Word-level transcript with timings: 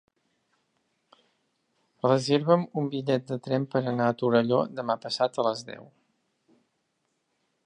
Reserva'm 2.07 2.65
un 2.83 2.89
bitllet 2.95 3.29
de 3.33 3.39
tren 3.49 3.69
per 3.77 3.85
anar 3.93 4.09
a 4.15 4.19
Torelló 4.23 4.63
demà 4.81 4.97
passat 5.07 5.43
a 5.45 5.49
les 5.51 5.67
deu. 5.73 5.91